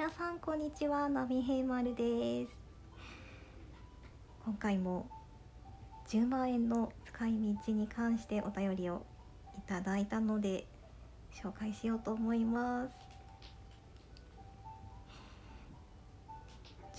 [0.00, 2.50] 皆さんこんにちはナミヘイマルです。
[4.46, 5.06] 今回も
[6.08, 7.32] 10万円の使い
[7.66, 9.04] 道に関してお便りを
[9.58, 10.64] いただいたので
[11.34, 12.94] 紹介しようと思います。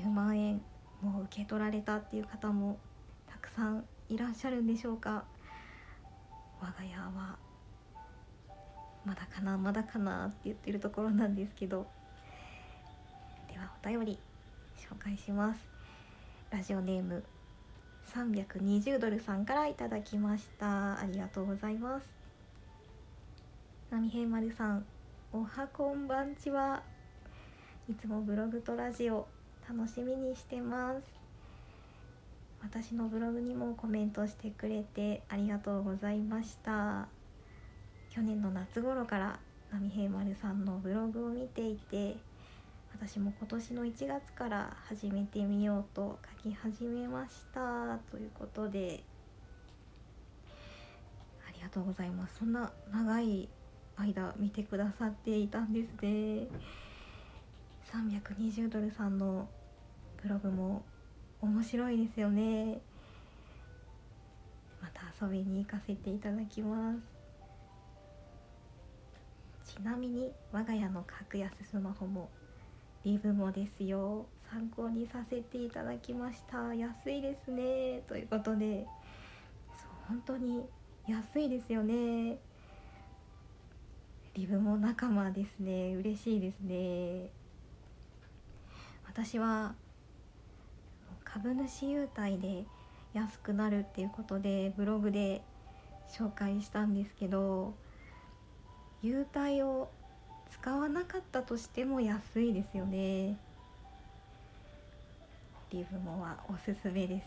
[0.00, 0.62] 10万円
[1.02, 2.78] もう受け取られたっていう方も
[3.26, 5.24] たくさんいらっしゃるんでしょうか。
[6.60, 7.38] 我が家は
[9.04, 11.88] まだかなまだかなって言ってるところなんですけど。
[13.84, 14.18] お便り
[14.78, 15.60] 紹介します。
[16.50, 17.22] ラジオネーム
[18.14, 20.98] 320ドルさんからいただきました。
[20.98, 22.06] ありがとうございます。
[23.90, 24.86] 波平丸さん
[25.34, 26.82] おはこんばんちは。
[27.86, 29.26] いつもブログとラジオ
[29.68, 31.02] 楽しみにしてます。
[32.62, 37.08] 私のブログにもコメントしてくれてありがとうございました。
[38.08, 39.38] 去年の夏頃から
[39.70, 42.16] 波平丸さんのブログを見ていて
[42.94, 49.02] 私も今年の1月から始めてみようと書き始めましたということで
[51.46, 52.36] ありがとうございます。
[52.38, 53.48] そんな長い
[53.96, 56.46] 間見てくださっていたんですね。
[57.92, 59.48] 320ドルさんの
[60.22, 60.84] ブログも
[61.40, 62.80] 面白いですよね。
[64.80, 66.94] また遊びに行かせていただきま
[69.66, 69.74] す。
[69.74, 72.30] ちなみに我が家の格安スマホも
[73.04, 74.24] リブモですよ。
[74.50, 76.74] 参考にさせていただきました。
[76.74, 78.00] 安いですね。
[78.08, 78.86] ということで。
[79.76, 80.64] そう本当に
[81.06, 82.38] 安いですよね。
[84.32, 85.94] リブモ仲間ですね。
[85.96, 87.28] 嬉しいですね。
[89.06, 89.74] 私は
[91.24, 92.64] 株主優待で
[93.12, 95.42] 安くなるっていうことでブログで
[96.08, 97.74] 紹介したんですけど
[99.02, 99.90] 優待を
[100.50, 103.36] 使わなかったとしても安いですよね。
[105.70, 107.26] リブモはおすすめです。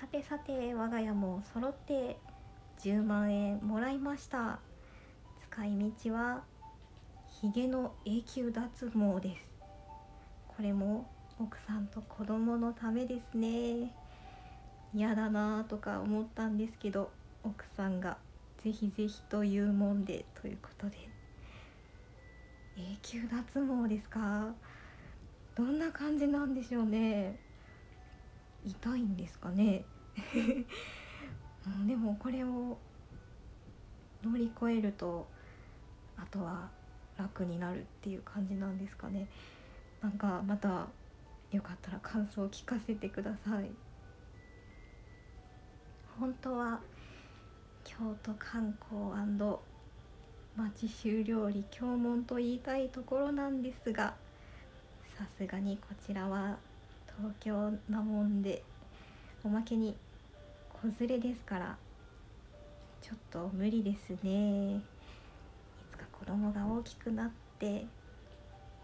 [0.00, 2.16] さてさて我が家も揃って
[2.80, 4.60] 10万円もらいました。
[5.50, 6.42] 使い道は
[7.28, 9.46] ヒゲの永久脱毛です。
[10.48, 13.94] これも奥さんと子供のためですね。
[14.94, 17.10] 嫌だなとか思ったんですけど
[17.42, 18.18] 奥さんが
[18.62, 20.96] ぜひぜひというもんでということで。
[22.76, 24.54] 永久脱毛ですか？
[25.54, 27.38] どんな感じなんでしょうね。
[28.64, 29.84] 痛いんですかね？
[31.86, 32.78] でもこれを
[34.22, 35.26] 乗り越えると
[36.16, 36.70] あとは
[37.18, 39.28] 楽になるっていう感じなんですかね。
[40.00, 40.86] なんかまた
[41.50, 43.70] よかったら感想を聞かせてください。
[46.18, 46.80] 本当は
[47.84, 49.12] 京都観光
[50.56, 54.14] 町州料理京門と言いたいところなんですが
[55.18, 56.58] さすがにこちらは
[57.18, 58.62] 東京なもんで
[59.44, 59.96] おまけに
[60.68, 61.76] 子連れですから
[63.00, 64.76] ちょっと無理ですね。
[64.76, 64.80] い
[65.90, 67.86] つか子供が大きくなって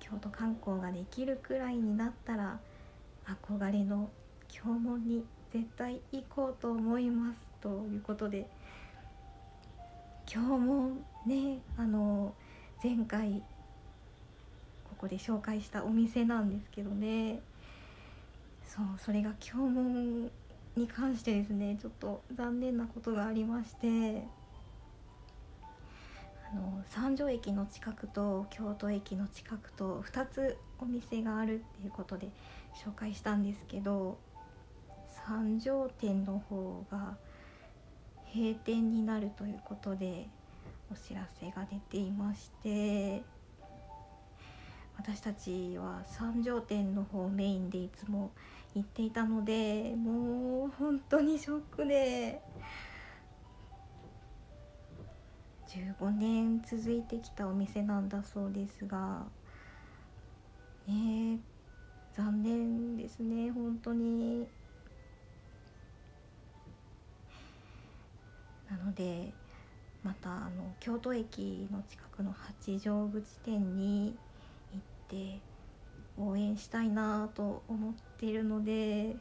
[0.00, 2.58] 京都観光ができるくらいになったら
[3.48, 4.10] 憧れの
[4.48, 8.46] 京門に絶対行こうと思いますということで
[10.30, 10.90] 今日も
[11.26, 12.34] ねあの
[12.84, 13.42] 前回
[14.84, 17.40] ここで紹介したお店なんですけどね。
[18.66, 20.24] そうそれが京門
[20.76, 24.26] に関してですねちょっと残念なことがありまして。
[26.50, 32.30] あの三条駅の近くと京都駅の近くと2つお店があるっていうことで
[32.74, 34.16] 紹介したんですけど
[35.26, 37.18] 三条店の方が
[38.34, 40.28] 閉店になるということで
[40.90, 43.22] お知らせが出ていまして
[44.96, 48.32] 私たちは三条店の方メインでいつも
[48.74, 52.40] 行っていたのでもう本当にショックで
[55.68, 59.26] 15年続いてきたお店なんだそうですが
[60.86, 61.38] ね
[62.16, 64.48] 残念ですね本当に。
[68.84, 69.32] ので
[70.02, 74.16] またあの京都駅の近くの八丈口店に
[74.72, 75.40] 行って
[76.16, 79.16] 応援したいなと思っているので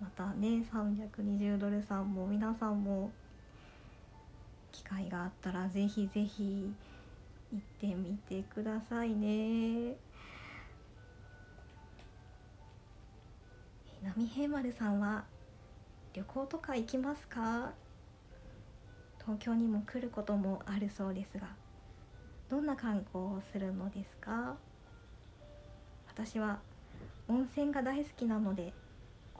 [0.00, 3.10] またね320ドルさんも皆さんも
[4.72, 6.72] 機会があったらぜひぜひ
[7.52, 9.96] 行ってみてくださいね。
[14.02, 15.24] 波平丸さんは
[16.12, 17.72] 旅行とか行きますか？
[19.24, 21.48] 東京にも来ることもあるそうですが
[22.50, 24.56] どんな観光をするのですか？
[26.08, 26.60] 私は
[27.28, 28.72] 温泉が大好きなので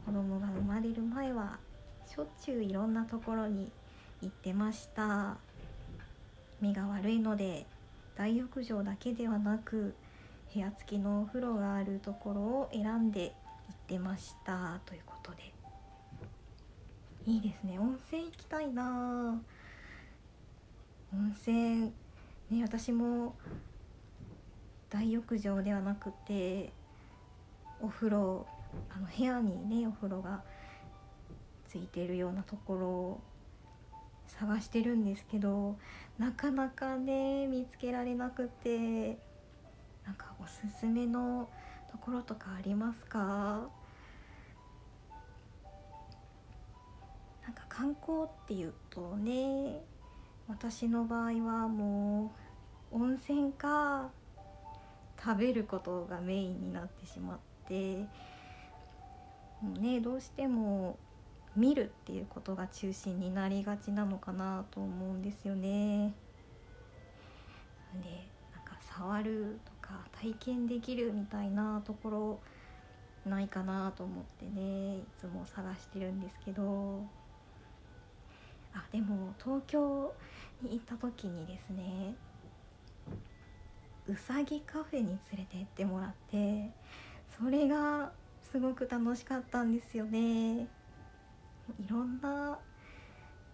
[0.06, 1.58] 子供が生まれる前は
[2.06, 3.70] しょっちゅういろんなところに
[4.22, 5.36] 行ってました。
[6.60, 7.66] 目が悪いので
[8.16, 9.94] 大浴場だけではなく
[10.54, 13.34] 部屋付きのお風呂があるところを選んで
[13.68, 14.80] 行ってました。
[14.86, 15.52] ということで。
[17.26, 17.78] いいですね。
[17.78, 19.40] 温泉行きたいな
[21.14, 21.92] 温泉
[22.50, 23.34] ね私も
[24.88, 26.72] 大浴場ではなくて
[27.80, 28.46] お風呂
[28.90, 30.42] あの部屋にねお風呂が
[31.68, 33.20] ついてるようなところを
[34.26, 35.76] 探してるんですけど
[36.18, 39.18] なかなかね見つけられなくて
[40.06, 41.48] なんかおすすめの
[41.90, 43.68] ところとかありますか？
[47.44, 49.82] なんか観光っていうとね
[50.48, 52.32] 私の場合はも
[52.92, 54.10] う温泉か
[55.22, 57.98] 食べることがメインになってしまって
[59.62, 60.98] もうねどうしても
[61.54, 66.14] 見るっていうことが中心になりがちなのかなと思うんですよね。
[68.02, 72.40] でなんか触るとか体験できるみたいなところ
[73.26, 77.04] ないかなと思ってねいつも探してるんですけど
[78.74, 80.12] あでも東京
[80.62, 82.14] に行った時にですね
[84.08, 86.70] うさぎカフェに連れて行ってもらって
[87.38, 88.12] それが
[88.50, 90.68] すごく楽しかったんですよね。
[91.78, 92.58] いろんな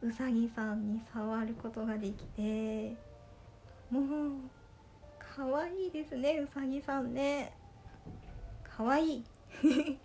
[0.01, 2.97] うさぎさんに触ることができて
[3.91, 4.05] もう
[5.19, 7.53] 可愛いですねうさぎさんね
[8.65, 9.25] 可愛い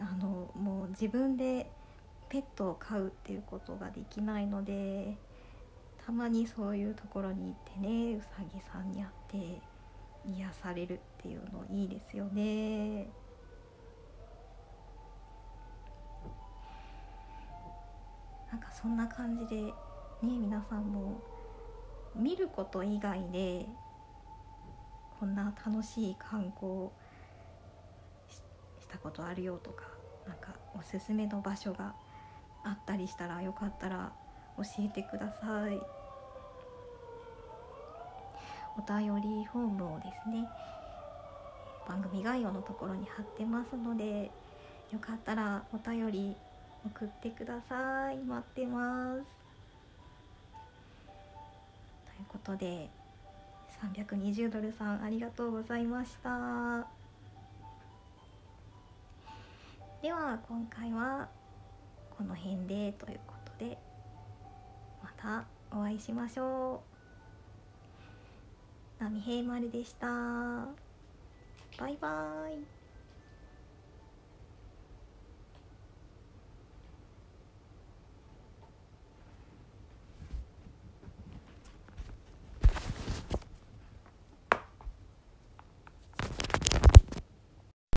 [0.00, 1.70] あのもう自分で
[2.34, 5.16] ペットを飼うっていうことができないので
[6.04, 9.62] たまにそういうところに行ってねうさぎさんに会って
[10.26, 13.06] 癒されるっていうのいいですよね。
[18.50, 19.72] なんかそんな感じでね
[20.22, 21.20] 皆さんも
[22.16, 23.64] 見ること以外で
[25.20, 26.90] こんな楽しい観光
[28.80, 29.84] したことあるよとか
[30.26, 31.94] なんかおすすめの場所が
[32.64, 34.12] あったりしたらよかったら
[34.56, 35.80] 教えてください。
[38.76, 40.48] お便りフォームをですね
[41.86, 44.32] 番組概要のところに貼ってますので
[44.92, 46.36] よかったらお便り
[46.84, 48.18] 送ってください。
[48.18, 49.22] 待ってます。
[52.16, 52.90] ということで
[53.80, 56.86] 320ドルさんありがとうございました。
[60.02, 61.28] では今回は
[62.16, 63.76] この辺でということで
[65.02, 66.82] またお会いしましょ
[69.00, 69.02] う。
[69.02, 70.06] 波平丸でした。
[70.06, 72.83] バイバーイ。